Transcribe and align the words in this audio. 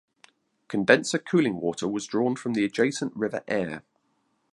Condenser 0.67 1.19
cooling 1.19 1.61
water 1.61 1.87
was 1.87 2.07
drawn 2.07 2.35
from 2.35 2.53
the 2.55 2.65
adjacent 2.65 3.15
River 3.15 3.43
Aire. 3.47 3.83